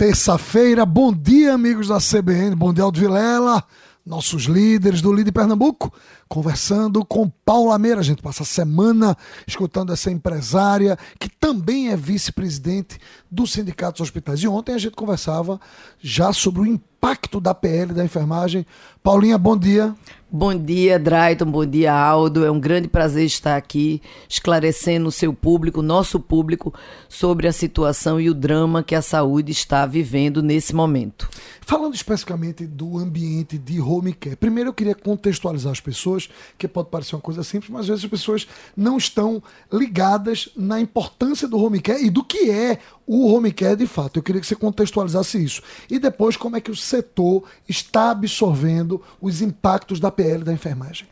[0.00, 0.86] terça-feira.
[0.86, 2.56] Bom dia, amigos da CBN.
[2.56, 3.62] Bom dia, Aldo Vilela,
[4.04, 5.92] nossos líderes do Líder Pernambuco,
[6.26, 8.00] conversando com Paula Meira.
[8.00, 9.14] A gente passa a semana
[9.46, 12.98] escutando essa empresária, que também é vice-presidente
[13.30, 14.40] do Sindicato dos Hospitais.
[14.40, 15.60] E ontem a gente conversava
[16.00, 18.64] já sobre o impacto da PL da enfermagem.
[19.02, 19.94] Paulinha, bom dia.
[20.32, 21.46] Bom dia, Drayton.
[21.46, 22.44] Bom dia, Aldo.
[22.44, 26.72] É um grande prazer estar aqui esclarecendo o seu público, nosso público,
[27.08, 31.28] sobre a situação e o drama que a saúde está vivendo nesse momento.
[31.62, 36.90] Falando especificamente do ambiente de home care, primeiro eu queria contextualizar as pessoas, que pode
[36.90, 38.46] parecer uma coisa simples, mas às vezes as pessoas
[38.76, 43.76] não estão ligadas na importância do home care e do que é o home care
[43.76, 44.18] de fato.
[44.18, 45.62] Eu queria que você contextualizasse isso.
[45.90, 48.89] E depois, como é que o setor está absorvendo
[49.20, 51.06] os impactos da PL da enfermagem?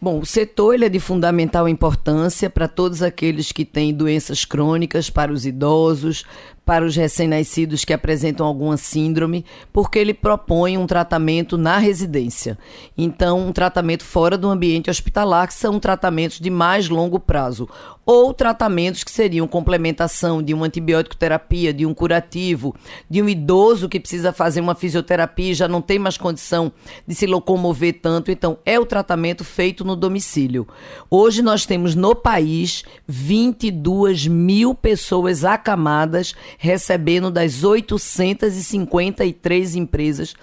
[0.00, 5.10] Bom, o setor ele é de fundamental importância para todos aqueles que têm doenças crônicas,
[5.10, 6.24] para os idosos,
[6.64, 12.56] para os recém-nascidos que apresentam alguma síndrome, porque ele propõe um tratamento na residência.
[12.96, 17.68] Então, um tratamento fora do ambiente hospitalar, que são tratamentos de mais longo prazo,
[18.10, 22.74] ou tratamentos que seriam complementação de uma antibiótico terapia, de um curativo,
[23.10, 26.72] de um idoso que precisa fazer uma fisioterapia e já não tem mais condição
[27.06, 28.30] de se locomover tanto.
[28.30, 30.66] Então, é o tratamento feito no domicílio.
[31.10, 40.34] Hoje nós temos no país 22 mil pessoas acamadas recebendo das 853 empresas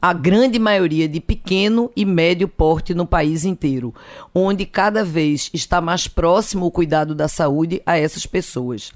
[0.00, 3.94] a grande maioria de pequeno e médio porte no país inteiro,
[4.34, 8.92] onde cada vez está mais próximo o cuidado da saúde a essas pessoas.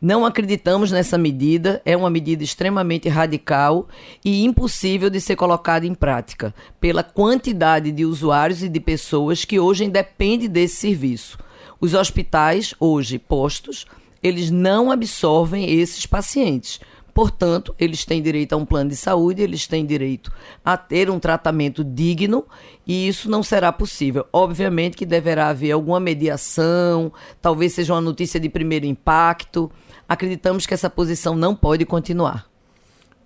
[0.00, 3.88] não acreditamos nessa medida, é uma medida extremamente radical
[4.24, 9.58] e impossível de ser colocada em prática, pela quantidade de usuários e de pessoas que
[9.58, 11.38] hoje dependem desse serviço.
[11.80, 13.86] Os hospitais, hoje postos,
[14.22, 16.80] eles não absorvem esses pacientes.
[17.16, 20.30] Portanto, eles têm direito a um plano de saúde, eles têm direito
[20.62, 22.44] a ter um tratamento digno
[22.86, 24.26] e isso não será possível.
[24.30, 27.10] Obviamente que deverá haver alguma mediação,
[27.40, 29.72] talvez seja uma notícia de primeiro impacto
[30.06, 32.46] acreditamos que essa posição não pode continuar.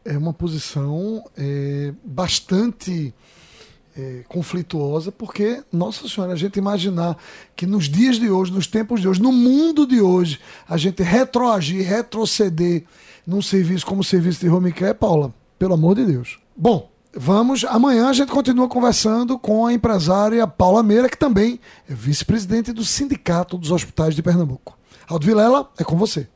[0.04, 3.12] É uma posição é, bastante
[3.96, 7.16] é, conflituosa, porque, nossa senhora, a gente imaginar
[7.56, 11.02] que nos dias de hoje, nos tempos de hoje, no mundo de hoje, a gente
[11.02, 12.84] retroagir, retroceder
[13.26, 16.38] num serviço como o serviço de home care, Paula, pelo amor de Deus.
[16.56, 17.64] Bom, vamos.
[17.64, 22.84] Amanhã a gente continua conversando com a empresária Paula Meira, que também é vice-presidente do
[22.84, 24.78] Sindicato dos Hospitais de Pernambuco.
[25.08, 26.28] Aldo Vilela, é com você.